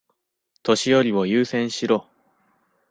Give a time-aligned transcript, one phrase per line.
[0.63, 2.07] 年寄りを優先しろ。